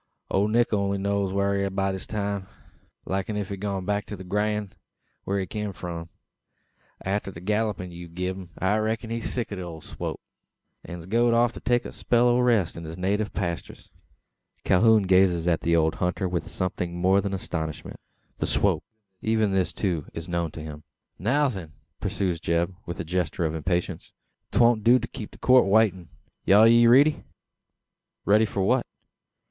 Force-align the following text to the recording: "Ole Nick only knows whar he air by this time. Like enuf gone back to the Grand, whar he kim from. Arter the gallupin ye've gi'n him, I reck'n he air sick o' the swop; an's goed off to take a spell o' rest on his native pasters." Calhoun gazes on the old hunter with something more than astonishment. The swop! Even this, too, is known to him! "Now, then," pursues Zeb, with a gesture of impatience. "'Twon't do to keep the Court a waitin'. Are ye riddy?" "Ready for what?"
"Ole 0.31 0.47
Nick 0.47 0.73
only 0.73 0.97
knows 0.97 1.31
whar 1.31 1.53
he 1.53 1.61
air 1.61 1.69
by 1.69 1.91
this 1.91 2.07
time. 2.07 2.47
Like 3.05 3.27
enuf 3.27 3.55
gone 3.59 3.85
back 3.85 4.07
to 4.07 4.15
the 4.15 4.23
Grand, 4.23 4.75
whar 5.27 5.37
he 5.37 5.45
kim 5.45 5.73
from. 5.73 6.09
Arter 7.05 7.29
the 7.29 7.39
gallupin 7.39 7.91
ye've 7.91 8.15
gi'n 8.15 8.33
him, 8.35 8.49
I 8.57 8.77
reck'n 8.77 9.11
he 9.11 9.17
air 9.17 9.21
sick 9.21 9.51
o' 9.51 9.55
the 9.79 9.85
swop; 9.85 10.19
an's 10.83 11.05
goed 11.05 11.35
off 11.35 11.53
to 11.53 11.59
take 11.59 11.85
a 11.85 11.91
spell 11.91 12.27
o' 12.29 12.39
rest 12.39 12.75
on 12.75 12.83
his 12.85 12.97
native 12.97 13.31
pasters." 13.33 13.91
Calhoun 14.63 15.03
gazes 15.03 15.47
on 15.47 15.59
the 15.61 15.75
old 15.75 15.93
hunter 15.93 16.27
with 16.27 16.47
something 16.49 16.95
more 16.97 17.21
than 17.21 17.31
astonishment. 17.35 17.99
The 18.37 18.47
swop! 18.47 18.83
Even 19.21 19.51
this, 19.51 19.71
too, 19.71 20.07
is 20.15 20.27
known 20.27 20.49
to 20.53 20.63
him! 20.63 20.83
"Now, 21.19 21.47
then," 21.47 21.73
pursues 21.99 22.39
Zeb, 22.43 22.73
with 22.87 22.99
a 22.99 23.03
gesture 23.05 23.45
of 23.45 23.53
impatience. 23.53 24.13
"'Twon't 24.51 24.83
do 24.83 24.97
to 24.97 25.07
keep 25.07 25.29
the 25.29 25.37
Court 25.37 25.65
a 25.65 25.67
waitin'. 25.67 26.09
Are 26.51 26.67
ye 26.67 26.87
riddy?" 26.87 27.23
"Ready 28.25 28.45
for 28.45 28.63
what?" 28.63 28.87